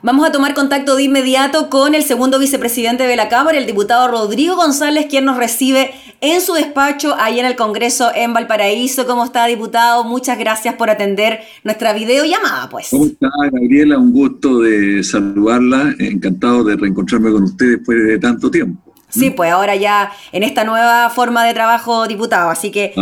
[0.00, 4.08] Vamos a tomar contacto de inmediato con el segundo vicepresidente de la Cámara, el diputado
[4.08, 9.06] Rodrigo González, quien nos recibe en su despacho ahí en el Congreso en Valparaíso.
[9.06, 10.04] ¿Cómo está, diputado?
[10.04, 12.88] Muchas gracias por atender nuestra videollamada, pues.
[12.90, 13.98] ¿Cómo está, Gabriela?
[13.98, 15.94] Un gusto de saludarla.
[15.98, 18.91] Encantado de reencontrarme con usted después de tanto tiempo.
[19.12, 22.48] Sí, pues ahora ya en esta nueva forma de trabajo, diputado.
[22.48, 22.94] Así que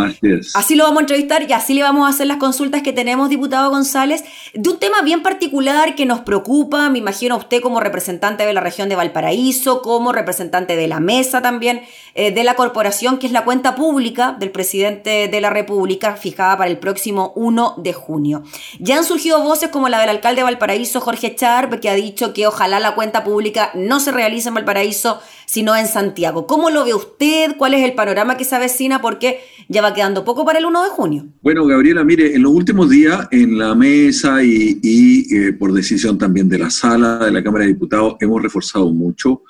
[0.54, 3.28] así, lo vamos a entrevistar y así le vamos a hacer las consultas que tenemos,
[3.28, 7.78] diputado González, de un tema bien particular que nos preocupa, me imagino a usted como
[7.78, 11.82] representante de la región de Valparaíso, como representante de la mesa también
[12.14, 16.56] eh, de la corporación, que es la cuenta pública del presidente de la República, fijada
[16.56, 18.42] para el próximo 1 de junio.
[18.80, 22.32] Ya han surgido voces como la del alcalde de Valparaíso, Jorge Charp, que ha dicho
[22.32, 26.46] que ojalá la cuenta pública no se realice en Valparaíso, sino en San Santiago.
[26.46, 27.56] ¿Cómo lo ve usted?
[27.58, 29.02] ¿Cuál es el panorama que se avecina?
[29.02, 31.26] Porque ya va quedando poco para el 1 de junio.
[31.42, 36.48] Bueno, Gabriela, mire, en los últimos días en la mesa y, eh, por decisión también
[36.48, 39.42] de la sala de la Cámara de Diputados hemos reforzado mucho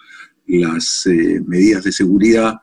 [0.47, 2.55] las eh, medidas de seguridad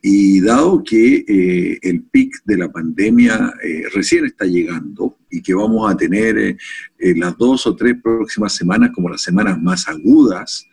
[0.00, 3.52] y dado que eh, el pic de la pandemia
[3.92, 6.56] recién está llegando y que vamos a tener
[6.98, 10.66] las dos o tres próximas semanas como las semanas más agudas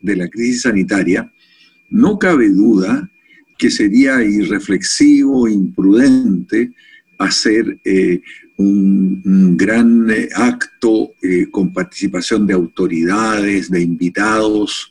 [0.00, 1.30] de la crisis sanitaria,
[1.90, 3.10] no cabe duda
[3.58, 6.72] que sería irreflexivo, imprudente
[7.20, 8.22] hacer eh,
[8.56, 14.90] un, gran eh, acto eh, con participación de autoridades, de invitados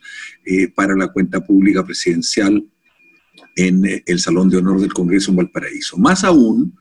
[0.73, 2.65] para la cuenta pública presidencial
[3.55, 5.95] en el Salón de Honor del Congreso en Valparaíso.
[5.97, 6.73] Más aún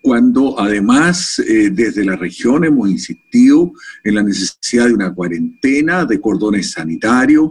[0.00, 3.72] cuando además desde la región hemos insistido
[4.04, 7.50] en la necesidad de una cuarentena, de cordones sanitarios,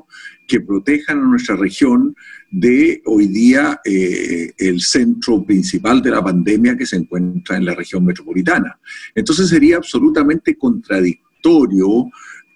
[0.50, 2.16] que protejan a nuestra región
[2.50, 7.75] de hoy día eh, el centro principal de la pandemia que se encuentra en la
[7.75, 8.80] región metropolitana.
[9.14, 12.09] Entonces sería absolutamente contradictorio,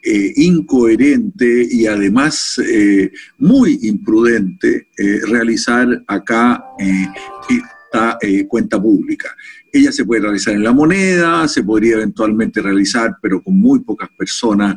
[0.06, 4.88] eh, incoherente y además eh, muy imprudente
[5.30, 6.62] realizar acá
[7.48, 8.18] esta
[8.50, 9.34] cuenta pública.
[9.72, 14.10] Ella se puede realizar en la moneda, se podría eventualmente realizar, pero con muy pocas
[14.18, 14.76] personas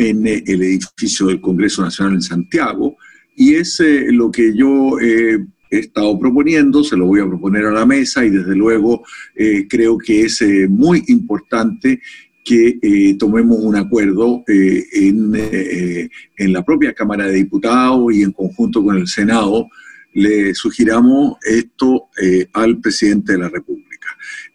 [0.00, 2.96] en eh, el edificio del Congreso Nacional en Santiago,
[3.36, 5.38] y es eh, lo que yo he
[5.70, 9.04] estado proponiendo, se lo voy a proponer a la mesa y desde luego
[9.36, 12.00] eh, creo que es muy importante
[12.42, 18.96] que tomemos un acuerdo en, en, la propia Cámara de Diputados y en conjunto con
[18.96, 19.68] el Senado,
[20.14, 22.08] le sugiramos esto
[22.54, 24.08] al presidente de la República.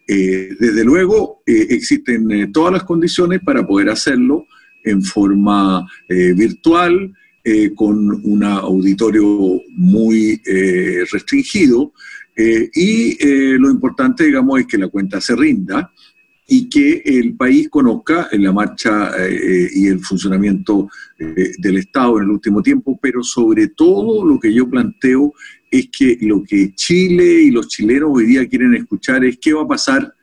[0.08, 4.46] desde luego, existen todas las condiciones para poder hacerlo
[4.86, 7.14] en forma eh, virtual,
[7.44, 11.94] eh, con un auditorio muy eh, restringido.
[12.38, 13.18] y
[13.58, 15.90] lo importante, digamos, es que la cuenta se rinda
[16.46, 19.12] y que el país conozca la marcha
[19.74, 24.70] y el funcionamiento del Estado en el último tiempo, pero sobre todo lo que yo
[24.70, 25.34] planteo
[25.72, 29.64] es que lo que Chile y los chilenos hoy día quieren escuchar es qué va
[29.64, 30.14] a pasar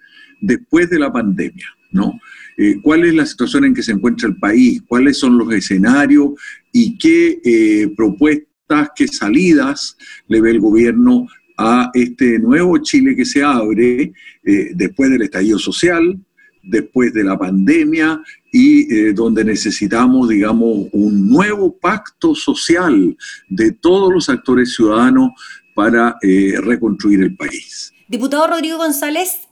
[0.42, 2.18] después de la pandemia, ¿no?
[2.56, 6.30] Eh, cuál es la situación en que se encuentra el país, cuáles son los escenarios
[6.72, 9.96] y qué eh, propuestas, qué salidas
[10.28, 11.26] le ve el gobierno
[11.56, 14.12] a este nuevo Chile que se abre
[14.44, 16.18] eh, después del estallido social,
[16.62, 18.22] después de la pandemia
[18.52, 23.16] y donde necesitamos, digamos, un nuevo pacto social
[23.48, 25.30] de todos los actores ciudadanos
[25.74, 26.16] para
[26.62, 27.92] reconstruir el país.
[28.08, 29.48] Diputado Rodrigo González,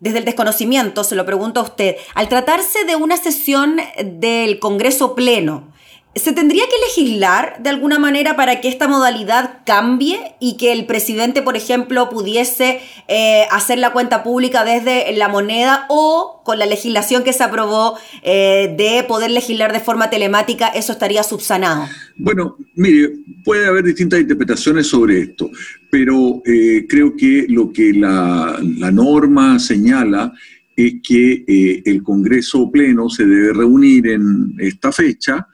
[0.00, 5.14] desde el desconocimiento, se lo pregunto a usted, al tratarse de una sesión del Congreso
[5.14, 5.72] Pleno,
[6.18, 10.84] ¿Se tendría que legislar de alguna manera para que esta modalidad cambie y que el
[10.84, 16.66] presidente, por ejemplo, pudiese eh, hacer la cuenta pública desde la moneda o con la
[16.66, 21.86] legislación que se aprobó eh, de poder legislar de forma telemática, eso estaría subsanado?
[22.16, 23.12] Bueno, mire,
[23.44, 25.50] puede haber distintas interpretaciones sobre esto,
[25.90, 30.32] pero eh, creo que lo que la, la norma señala
[30.76, 35.48] es que el Congreso Pleno se debe reunir en esta fecha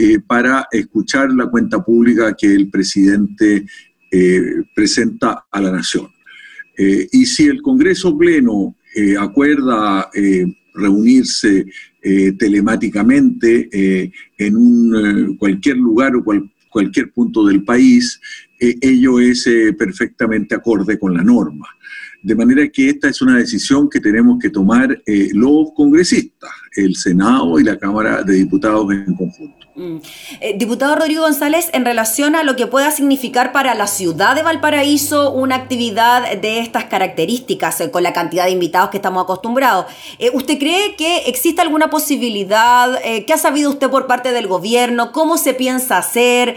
[0.00, 3.66] eh, para escuchar la cuenta pública que el presidente
[4.12, 4.42] eh,
[4.72, 6.06] presenta a la nación.
[6.76, 8.76] Eh, y si el Congreso Pleno
[9.20, 10.08] acuerda
[10.74, 11.66] reunirse
[12.38, 13.68] telemáticamente
[14.38, 16.24] en un, cualquier lugar o
[16.68, 18.20] cualquier punto del país,
[18.58, 21.66] ello es perfectamente acorde con la norma.
[22.22, 25.00] De manera que esta es una decisión que tenemos que tomar
[25.32, 29.67] los congresistas, el Senado y la Cámara de Diputados en conjunto.
[29.78, 29.98] Mm.
[30.40, 34.42] Eh, diputado Rodrigo González, en relación a lo que pueda significar para la ciudad de
[34.42, 39.86] Valparaíso una actividad de estas características, eh, con la cantidad de invitados que estamos acostumbrados,
[40.18, 43.00] eh, ¿usted cree que existe alguna posibilidad?
[43.00, 45.12] ¿Qué ha sabido usted por parte del gobierno?
[45.12, 46.56] ¿Cómo se piensa hacer?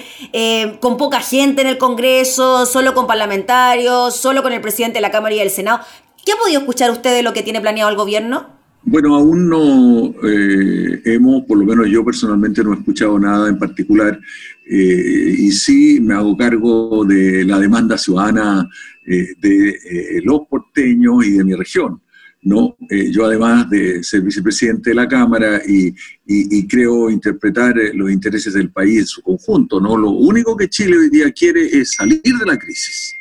[0.80, 2.66] ¿Con poca gente en el Congreso?
[2.66, 4.16] ¿Solo con parlamentarios?
[4.16, 5.82] ¿Solo con el presidente de la Cámara y del Senado?
[6.26, 8.61] ¿Qué ha podido escuchar usted de lo que tiene planeado el gobierno?
[8.84, 13.60] Bueno, aún no eh, hemos, por lo menos yo personalmente no he escuchado nada en
[13.60, 14.20] particular
[14.68, 18.68] eh, y sí me hago cargo de la demanda ciudadana
[19.06, 22.02] eh, de los porteños y de mi región.
[22.44, 22.76] ¿no?
[22.90, 25.94] yo además de ser vicepresidente de la Cámara y,
[26.26, 29.96] y, creo interpretar los intereses del país en su conjunto, ¿no?
[29.96, 33.16] Lo único que Chile hoy día quiere es salir de la crisis,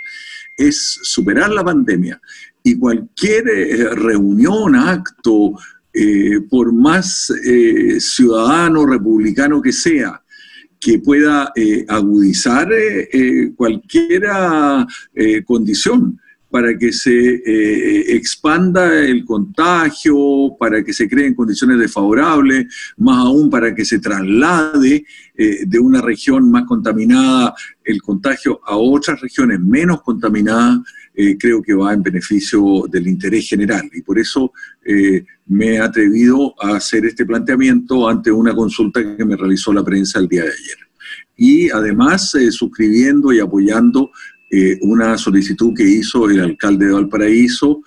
[0.57, 2.19] es superar la pandemia
[2.63, 5.55] y cualquier eh, reunión, acto,
[5.93, 10.23] eh, por más eh, ciudadano republicano que sea,
[10.79, 11.53] que pueda
[11.89, 12.71] agudizar
[13.55, 14.23] cualquier
[15.45, 16.19] condición
[16.51, 23.75] para que se expanda el contagio, para que se creen condiciones desfavorables, más aún para
[23.75, 25.05] que se traslade
[25.37, 27.53] de una región más contaminada
[27.85, 30.79] el contagio a otras regiones menos contaminadas,
[31.23, 33.91] eh, creo que va en beneficio del interés general.
[33.93, 39.25] Y por eso eh, me he atrevido a hacer este planteamiento ante una consulta que
[39.27, 40.79] me realizó la prensa el día de ayer.
[41.37, 44.11] Y además eh, suscribiendo y apoyando
[44.81, 47.85] una solicitud que hizo el alcalde de Valparaíso,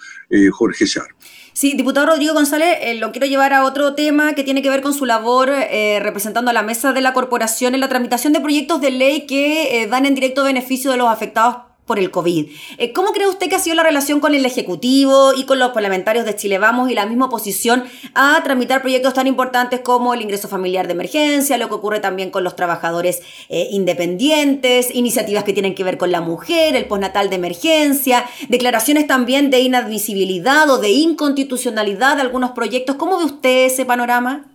[0.54, 1.08] Jorge Char.
[1.52, 4.94] Sí, diputado Rodrigo González, lo quiero llevar a otro tema que tiene que ver con
[4.94, 8.92] su labor representando a la mesa de la corporación en la tramitación de proyectos de
[8.92, 12.48] ley que dan en directo beneficio de los afectados por el COVID.
[12.78, 15.72] Eh, ¿Cómo cree usted que ha sido la relación con el Ejecutivo y con los
[15.72, 17.84] parlamentarios de Chile Vamos y la misma oposición
[18.14, 22.30] a tramitar proyectos tan importantes como el ingreso familiar de emergencia, lo que ocurre también
[22.30, 27.30] con los trabajadores eh, independientes, iniciativas que tienen que ver con la mujer, el postnatal
[27.30, 32.96] de emergencia, declaraciones también de inadmisibilidad o de inconstitucionalidad de algunos proyectos?
[32.96, 34.50] ¿Cómo ve usted ese panorama?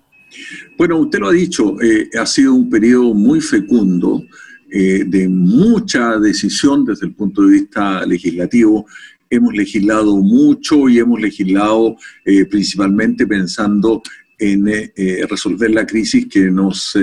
[0.77, 4.23] Bueno, usted lo ha dicho, eh, ha sido un periodo muy fecundo
[4.71, 8.87] eh, de mucha decisión desde el punto de vista legislativo.
[9.31, 14.03] Hemos legislado mucho y hemos legislado eh, principalmente pensando
[14.39, 16.97] en eh, resolver la crisis que nos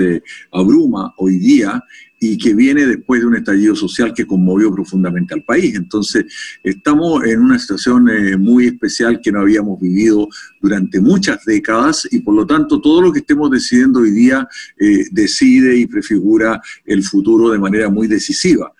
[0.50, 1.82] abruma hoy día
[2.18, 5.74] y que viene después de un estallido social que conmovió profundamente al país.
[5.74, 6.24] Entonces,
[6.62, 10.28] estamos en una situación eh, muy especial que no habíamos vivido
[10.60, 14.48] durante muchas décadas y por lo tanto todo lo que estemos decidiendo hoy día
[14.78, 18.72] eh, decide y prefigura el futuro de manera muy decisiva.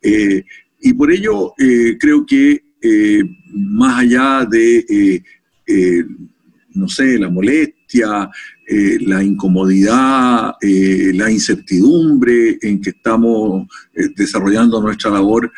[0.00, 0.44] Eh,
[0.80, 1.52] y por ello
[1.98, 2.62] creo que
[3.52, 5.24] más allá de,
[6.74, 8.30] no sé, la molestia,
[8.70, 15.50] eh, la incomodidad, eh, la incertidumbre en que estamos eh, desarrollando nuestra labor,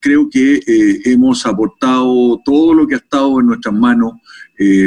[0.00, 0.62] creo que
[1.04, 4.14] hemos aportado todo lo que ha estado en nuestras manos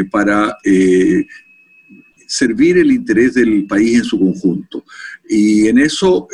[0.09, 0.57] para
[2.25, 4.83] servir el interés del país en su conjunto.
[5.29, 6.27] Y en eso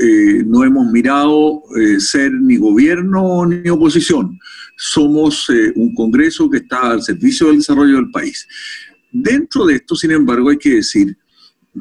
[0.45, 1.63] no hemos mirado
[1.99, 4.39] ser ni gobierno ni oposición.
[4.77, 8.47] Somos un Congreso que está al servicio del desarrollo del país.
[9.19, 11.17] Dentro de esto, sin embargo, hay que decir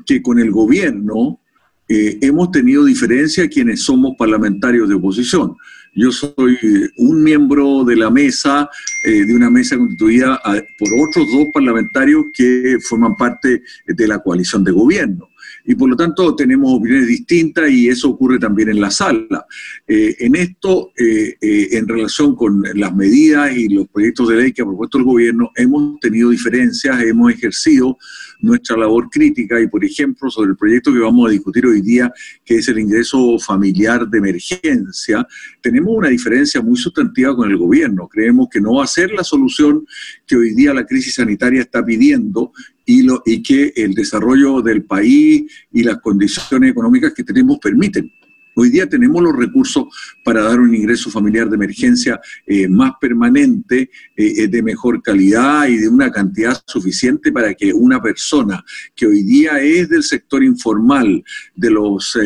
[0.06, 1.38] que con el gobierno
[1.86, 5.54] eh, hemos tenido diferencia quienes somos parlamentarios de oposición.
[5.94, 6.58] Yo soy
[6.96, 8.70] un miembro de la mesa,
[9.04, 14.18] eh, de una mesa constituida ah, por otros dos parlamentarios que forman parte de la
[14.18, 15.28] coalición de gobierno
[15.66, 19.46] y por lo tanto tenemos opiniones distintas y eso ocurre también en la sala.
[19.86, 24.52] Eh, en esto, eh, eh, en relación con las medidas y los proyectos de ley
[24.52, 27.98] que ha propuesto el gobierno, hemos tenido diferencias, hemos ejercido
[28.40, 32.12] nuestra labor crítica y, por ejemplo, sobre el proyecto que vamos a discutir hoy día,
[32.44, 35.26] que es el ingreso familiar de emergencia,
[35.60, 38.08] tenemos una diferencia muy sustantiva con el gobierno.
[38.08, 39.86] Creemos que no va a ser la solución
[40.26, 42.52] que hoy día la crisis sanitaria está pidiendo
[42.86, 48.10] y, que el desarrollo del país y las condiciones económicas que tenemos permiten.
[48.58, 49.84] Hoy día tenemos los recursos
[50.24, 55.66] para dar un ingreso familiar de emergencia eh, más permanente, eh, eh, de mejor calidad
[55.68, 58.64] y de una cantidad suficiente para que una persona
[58.94, 61.22] que hoy día es del sector informal,
[61.54, 62.18] de los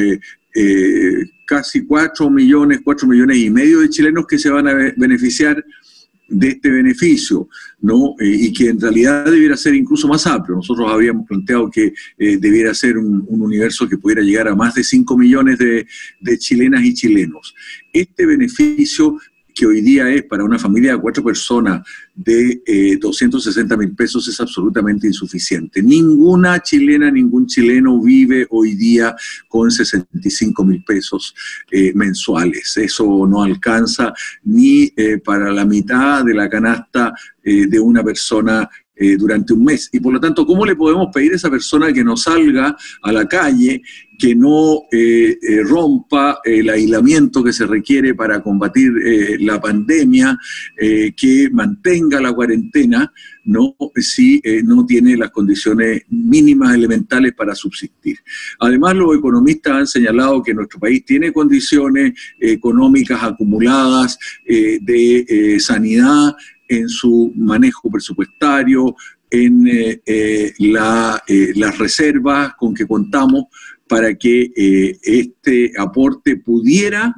[1.46, 5.64] casi 4 millones, 4 millones y medio de chilenos que se van a beneficiar
[6.30, 7.48] de este beneficio,
[7.80, 8.14] ¿no?
[8.20, 10.56] Eh, y que en realidad debiera ser incluso más amplio.
[10.56, 14.84] Nosotros habíamos planteado que eh, debiera ser un, universo que pudiera llegar a más de
[14.84, 15.86] 5 millones de,
[16.38, 17.54] chilenas y chilenos.
[17.92, 19.18] Este beneficio
[19.54, 24.40] que hoy día es para una familia de cuatro personas de 260 mil pesos es
[24.40, 25.82] absolutamente insuficiente.
[25.82, 29.14] Ninguna chilena, ningún chileno vive hoy día
[29.48, 31.34] con 65 mil pesos
[31.94, 32.76] mensuales.
[32.76, 34.12] Eso no alcanza
[34.44, 34.92] ni
[35.24, 38.68] para la mitad de la canasta de una persona
[39.02, 39.88] eh, durante un mes.
[39.92, 43.12] Y por lo tanto, ¿cómo le podemos pedir a esa persona que no salga a
[43.12, 43.80] la calle,
[44.18, 48.92] que no eh, eh, rompa el aislamiento que se requiere para combatir
[49.40, 50.38] la pandemia,
[50.76, 53.10] que mantenga la cuarentena,
[53.44, 53.74] ¿no?
[53.96, 58.18] si no tiene las condiciones mínimas elementales para subsistir?
[58.58, 66.34] Además, los economistas han señalado que nuestro país tiene condiciones económicas acumuladas de sanidad,
[66.70, 68.94] en su manejo presupuestario,
[69.28, 73.44] en eh, eh, eh, las reservas con que contamos
[73.88, 74.52] para que
[75.02, 77.12] este aporte pudiera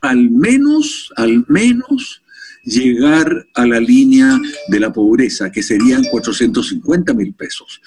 [0.00, 2.22] al menos, al menos
[2.64, 7.82] llegar a la línea de la pobreza, que serían 450 mil pesos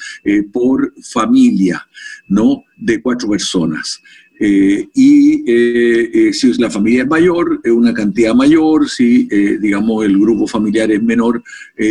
[0.51, 1.87] por familia,
[2.27, 2.63] ¿no?
[2.75, 4.01] De cuatro personas.
[4.39, 9.27] Eh, y eh, eh, si la familia es mayor, es una cantidad mayor, si
[9.59, 11.43] digamos el grupo familiar es menor,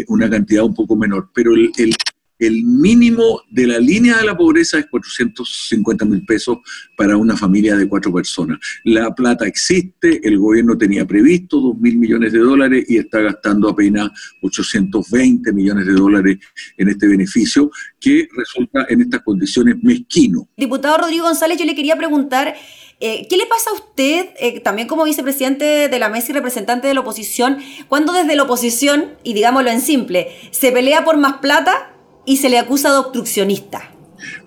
[0.09, 1.29] una cantidad un poco menor.
[1.35, 1.95] Pero el, el
[2.39, 6.59] mínimo de la línea de la pobreza es 450 mil pesos
[6.97, 8.59] para una familia de cuatro personas.
[8.85, 13.69] La plata existe, el gobierno tenía previsto 2 mil millones de dólares y está gastando
[13.69, 14.11] apenas
[14.43, 16.39] 820 millones de dólares
[16.77, 20.49] en este beneficio que resulta en estas condiciones mezquino.
[20.57, 22.55] Diputado Rodrigo González, yo le quería preguntar...
[22.99, 26.89] Eh, ¿Qué le pasa a usted, eh, también como vicepresidente de la mesa y representante
[26.89, 31.35] de la oposición, cuando desde la oposición, y digámoslo en simple, se pelea por más
[31.35, 31.96] plata
[32.27, 33.97] y se le acusa de obstruccionista.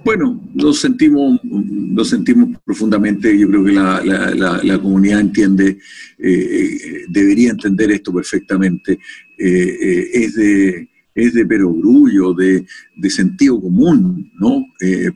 [0.03, 3.38] Bueno, lo sentimos, lo sentimos profundamente.
[3.38, 5.77] Yo creo que la, comunidad entiende,
[6.17, 9.00] eh, debería entender esto perfectamente.
[9.38, 14.63] Eh, eh, es de es de perogrullo, de, de sentido común, ¿no?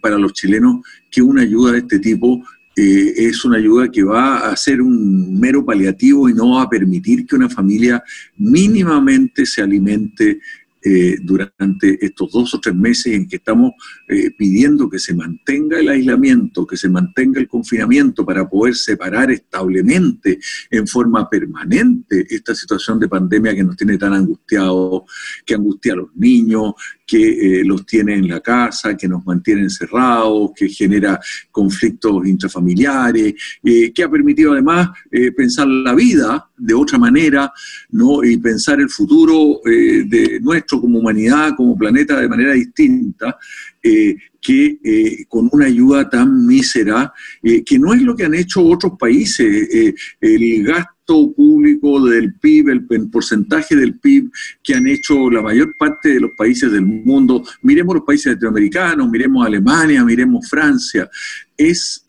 [0.02, 2.44] para los chilenos que una ayuda de este tipo
[2.76, 7.26] es una ayuda que va a ser un mero paliativo y no va a permitir
[7.26, 8.04] que una familia
[8.36, 10.42] mínimamente se alimente
[10.86, 13.72] eh, durante estos dos o tres meses en que estamos
[14.10, 19.32] eh, pidiendo que se mantenga el aislamiento, que se mantenga el confinamiento para poder separar
[19.32, 25.04] establemente en forma permanente esta situación de pandemia que nos tiene tan angustiados,
[25.46, 26.74] que angustia a los niños,
[27.08, 31.18] que eh, los tiene en la casa, que nos mantiene encerrados, que genera
[31.50, 34.90] conflictos intrafamiliares, que ha permitido además
[35.36, 37.52] pensar la vida de otra manera
[37.92, 38.24] ¿no?
[38.24, 43.38] y pensar el futuro de nuestro como humanidad, como planeta de manera distinta,
[43.82, 48.34] eh, que eh, con una ayuda tan mísera, eh, que no es lo que han
[48.34, 49.94] hecho otros países.
[50.22, 54.32] el gasto público del PIB, el, porcentaje del PIB
[54.64, 59.10] que han hecho la mayor parte de los países del mundo, miremos los países latinoamericanos,
[59.10, 61.10] miremos Alemania, miremos Francia,
[61.58, 62.06] es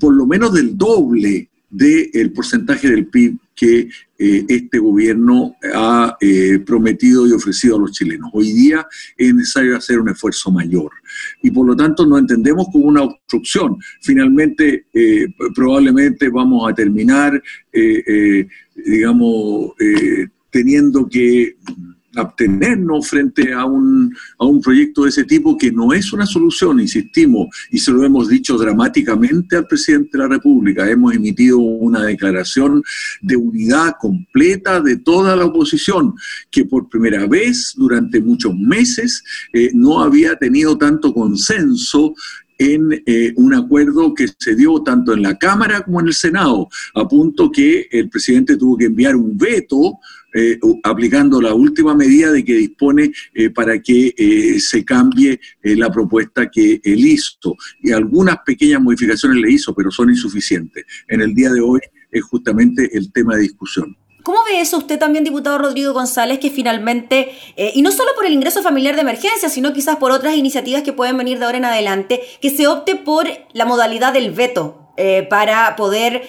[0.00, 3.88] por lo menos del doble del porcentaje del PIB que
[4.18, 8.30] eh, este gobierno ha eh, prometido y ofrecido a los chilenos.
[8.34, 8.86] Hoy día
[9.16, 10.92] es necesario hacer un esfuerzo mayor
[11.42, 13.78] y por lo tanto no entendemos como una obstrucción.
[14.02, 17.42] Finalmente, eh, probablemente vamos a terminar,
[18.74, 19.72] digamos,
[20.50, 21.56] teniendo que
[22.14, 26.80] abstenernos frente a un, a un proyecto de ese tipo que no es una solución,
[26.80, 30.88] insistimos, y se lo hemos dicho dramáticamente al presidente de la República.
[30.88, 32.82] Hemos emitido una declaración
[33.20, 36.14] de unidad completa de toda la oposición,
[36.50, 42.14] que por primera vez durante muchos meses eh, no había tenido tanto consenso
[42.58, 46.68] en eh, un acuerdo que se dio tanto en la Cámara como en el Senado,
[46.94, 49.98] a punto que el presidente tuvo que enviar un veto
[50.34, 55.90] eh, aplicando la última medida de que dispone eh, para que eh, se cambie la
[55.90, 57.54] propuesta que él hizo.
[57.82, 60.84] Y algunas pequeñas modificaciones le hizo, pero son insuficientes.
[61.08, 63.96] En el día de hoy es justamente el tema de discusión.
[64.22, 67.32] ¿Cómo ve eso usted también, diputado Rodrigo González, que finalmente,
[67.74, 70.92] y no solo por el ingreso familiar de emergencia, sino quizás por otras iniciativas que
[70.92, 74.92] pueden venir de ahora en adelante, que se opte por la modalidad del veto
[75.28, 76.28] para poder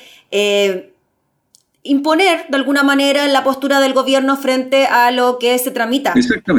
[1.83, 6.13] imponer de alguna manera la postura del gobierno frente a lo que se tramita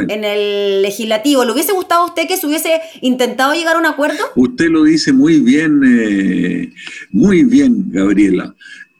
[0.07, 1.43] en el legislativo.
[1.43, 4.23] ¿Le hubiese gustado a usted que se hubiese intentado llegar a un acuerdo?
[4.35, 6.71] Usted lo dice muy bien, eh,
[7.11, 8.53] muy bien, Gabriela.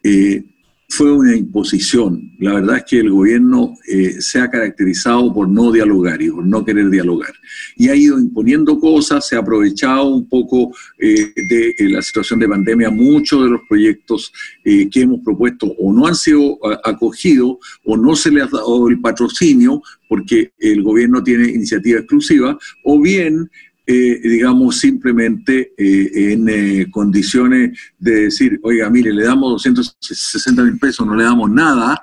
[0.04, 0.44] Eh,
[0.90, 2.32] fue una imposición.
[2.40, 6.46] La verdad es que el gobierno eh, se ha caracterizado por no dialogar y por
[6.46, 7.34] no querer dialogar.
[7.76, 12.40] Y ha ido imponiendo cosas, se ha aprovechado un poco eh, de eh, la situación
[12.40, 12.90] de pandemia.
[12.92, 14.32] Muchos de los proyectos
[14.64, 19.00] que hemos propuesto o no han sido acogidos o no se les ha dado el
[19.00, 23.50] patrocinio porque el gobierno tiene iniciativa exclusiva, o bien
[23.88, 30.80] eh, digamos, simplemente eh, en eh, condiciones de decir, oiga, mire, le damos 260 mil
[30.80, 32.02] pesos, no le damos nada,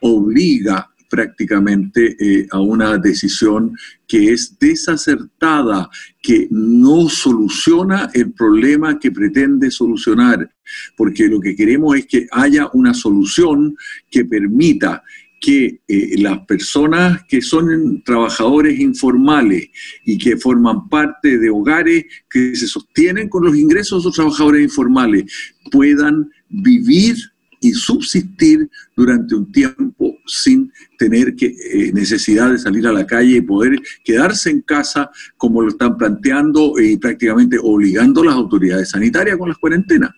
[0.00, 3.74] obliga prácticamente a una decisión
[4.06, 5.88] que es desacertada,
[6.22, 10.50] que no soluciona el problema que pretende solucionar,
[10.98, 13.74] porque lo que queremos es que haya una solución
[14.10, 15.02] que permita
[15.40, 19.68] que eh, las personas que son trabajadores informales
[20.04, 24.62] y que forman parte de hogares que se sostienen con los ingresos de los trabajadores
[24.62, 25.24] informales
[25.70, 27.16] puedan vivir
[27.60, 33.36] y subsistir durante un tiempo sin tener que, eh, necesidad de salir a la calle
[33.36, 39.36] y poder quedarse en casa como lo están planteando y prácticamente obligando las autoridades sanitarias
[39.36, 40.10] con las cuarentenas.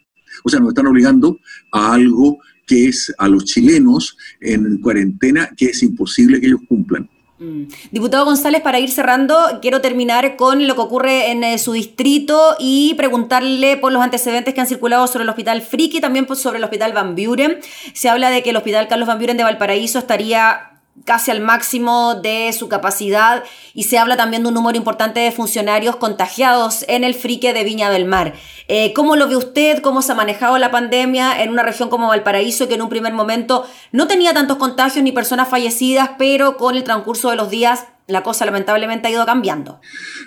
[0.44, 1.38] O sea, nos están obligando
[1.72, 2.38] a algo
[2.70, 7.10] que es a los chilenos en cuarentena, que es imposible que ellos cumplan.
[7.40, 7.64] Mm.
[7.90, 12.54] Diputado González, para ir cerrando, quiero terminar con lo que ocurre en eh, su distrito
[12.60, 16.64] y preguntarle por los antecedentes que han circulado sobre el Hospital Friki también sobre el
[16.64, 17.58] Hospital Van Buren.
[17.92, 20.69] Se habla de que el Hospital Carlos Van Buren de Valparaíso estaría
[21.04, 25.32] casi al máximo de su capacidad y se habla también de un número importante de
[25.32, 28.34] funcionarios contagiados en el frique de Viña del Mar.
[28.68, 29.80] Eh, ¿Cómo lo ve usted?
[29.80, 33.12] ¿Cómo se ha manejado la pandemia en una región como Valparaíso que en un primer
[33.12, 37.84] momento no tenía tantos contagios ni personas fallecidas, pero con el transcurso de los días
[38.06, 39.80] la cosa lamentablemente ha ido cambiando?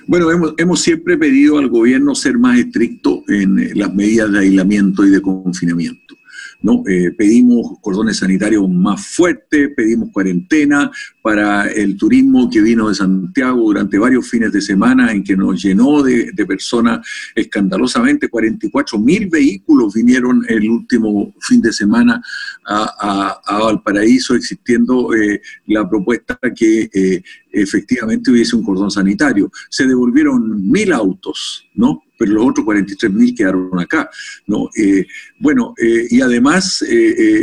[0.07, 5.05] Bueno, hemos, hemos siempre pedido al gobierno ser más estricto en las medidas de aislamiento
[5.05, 6.15] y de confinamiento.
[6.63, 6.81] ¿No?
[6.87, 10.89] Eh, pedimos cordones sanitarios más fuertes, pedimos cuarentena
[11.23, 15.63] para el turismo que vino de Santiago durante varios fines de semana en que nos
[15.63, 18.27] llenó de, personas escandalosamente.
[18.27, 22.21] 44 mil vehículos vinieron el último fin de semana
[22.65, 29.49] a, Valparaíso, existiendo eh, la propuesta que eh, efectivamente hubiese un cordón sanitario.
[29.69, 32.03] Se devolvieron mil autos, ¿no?
[32.17, 34.09] pero los otros 43.000 quedaron acá.
[34.47, 34.69] ¿no?
[34.77, 35.05] Eh,
[35.39, 36.83] bueno, eh, y además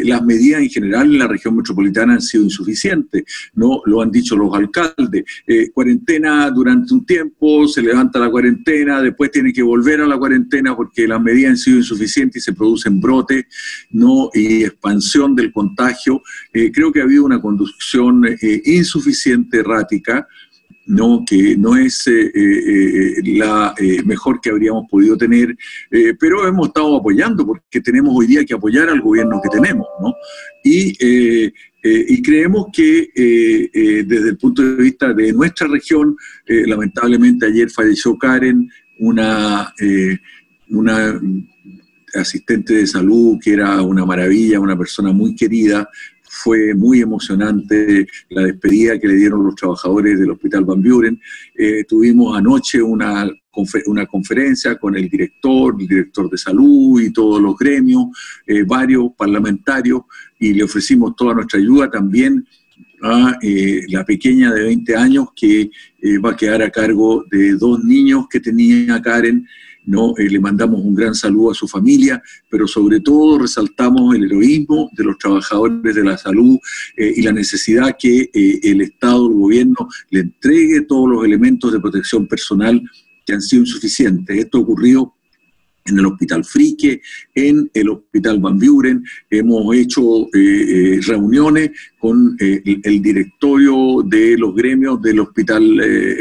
[0.05, 3.70] las medidas en general en la región metropolitana han sido insuficientes, ¿no?
[3.85, 5.25] Lo han dicho los alcaldes.
[5.73, 10.77] cuarentena durante un tiempo, se levanta la cuarentena, después tiene que volver a la cuarentena
[10.77, 13.45] porque las medidas han sido insuficientes y se producen brotes
[13.91, 14.31] ¿no?
[14.35, 16.23] y expansión del contagio.
[16.53, 18.25] creo que ha habido una conducción
[18.65, 20.27] insuficiente, errática,
[20.87, 21.25] ¿no?
[21.27, 25.57] que no es eh, eh, eh, la mejor que habríamos podido tener,
[26.19, 29.87] pero hemos estado apoyando porque tenemos hoy día que apoyar al gobierno que tenemos.
[30.01, 30.13] ¿no?
[30.65, 33.11] Y, y creemos que
[34.07, 36.17] desde el punto de vista de nuestra región,
[36.47, 39.73] lamentablemente ayer falleció Karen, una,
[40.69, 41.21] una
[42.15, 45.89] asistente de salud que era una maravilla, una persona muy querida,
[46.43, 51.21] fue muy emocionante la despedida que le dieron los trabajadores del Hospital Van Buren.
[51.55, 53.31] Eh, tuvimos anoche una,
[53.87, 58.07] una conferencia con el director, el director de salud y todos los gremios,
[58.47, 60.03] eh, varios parlamentarios,
[60.39, 62.47] y le ofrecimos toda nuestra ayuda también
[63.03, 65.71] a eh, la pequeña de 20 años que
[66.25, 69.47] va a quedar a cargo de dos niños que tenía Karen
[69.87, 70.15] ¿no?
[70.17, 74.91] Eh, le mandamos un gran saludo a su familia, pero sobre todo resaltamos el heroísmo
[74.97, 76.59] de los trabajadores de la salud
[76.97, 81.73] eh, y la necesidad que eh, el Estado, el gobierno, le entregue todos los elementos
[81.73, 82.81] de protección personal
[83.25, 84.39] que han sido insuficientes.
[84.39, 85.15] Esto ocurrió
[85.87, 87.01] en el Hospital Frique,
[87.35, 89.05] en el Hospital Van Buren.
[89.29, 95.81] Hemos hecho eh, eh, reuniones con eh, el, directorio de los gremios del Hospital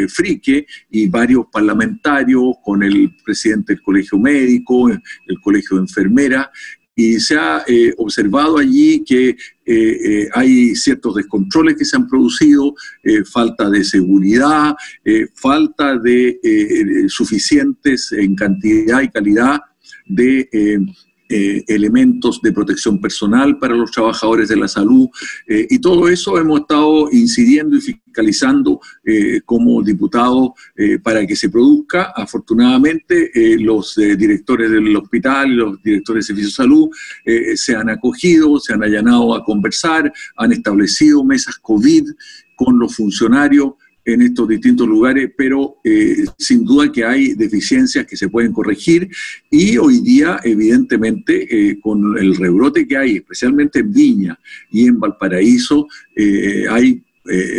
[0.09, 6.47] Frique y varios parlamentarios, con el presidente del Colegio Médico, el Colegio de Enfermeras,
[6.95, 7.63] y se ha
[7.97, 9.37] observado allí que
[10.33, 12.73] hay ciertos descontroles que se han producido,
[13.31, 14.75] falta de seguridad,
[15.35, 16.39] falta de
[17.07, 19.59] suficientes en cantidad y calidad
[20.07, 20.49] de
[21.31, 25.07] eh, eh, elementos de protección personal para los trabajadores de la salud
[25.47, 28.79] eh, y todo eso hemos estado incidiendo y fiscalizando
[29.45, 30.49] como diputados
[31.03, 32.11] para que se produzca.
[32.15, 36.89] Afortunadamente los directores del hospital, los directores de servicios de salud
[37.55, 42.09] se han acogido, se han allanado a conversar, han establecido mesas COVID
[42.55, 43.73] con los funcionarios
[44.05, 49.09] en estos distintos lugares, pero eh, sin duda que hay deficiencias que se pueden corregir
[49.49, 54.39] y hoy día, evidentemente, eh, con el rebrote que hay, especialmente en Viña
[54.71, 57.03] y en Valparaíso, eh, hay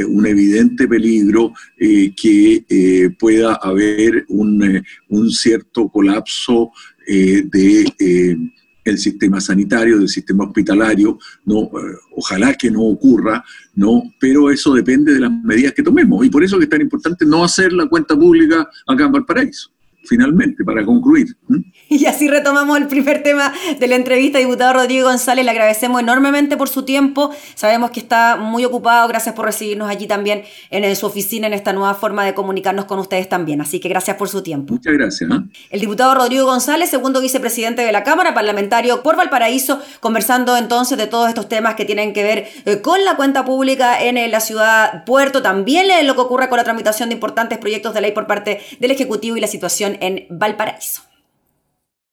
[0.09, 6.73] un evidente peligro que pueda haber un, un cierto colapso
[7.07, 8.51] de
[8.85, 14.75] el sistema sanitario, del sistema hospitalario, no, eh, ojalá que no ocurra, no, pero eso
[14.75, 17.89] depende de las medidas que tomemos y por eso es tan importante no hacer la
[17.89, 19.71] cuenta pública acá en Valparaíso
[20.05, 21.37] finalmente, para concluir.
[21.93, 25.45] Y así retomamos el primer tema de la entrevista, diputado Rodrigo González.
[25.45, 27.33] Le agradecemos enormemente por su tiempo.
[27.57, 29.09] Sabemos que está muy ocupado.
[29.09, 33.01] Gracias por recibirnos allí también en, su oficina, en esta nueva forma de comunicarnos con
[33.01, 33.61] ustedes también.
[33.61, 34.75] Así que gracias por su tiempo.
[34.75, 35.29] Muchas gracias.
[35.29, 35.35] ¿eh?
[35.71, 41.09] El diputado Rodrigo González, segundo vicepresidente de la Cámara, parlamentario por Valparaíso, conversando entonces de
[41.09, 44.39] todos estos temas que tienen que ver eh, con la cuenta pública en eh, la
[44.39, 48.29] ciudad Puerto, también lo que ocurre con la tramitación de importantes proyectos de ley por
[48.29, 51.10] parte del Ejecutivo y la situación en Valparaíso.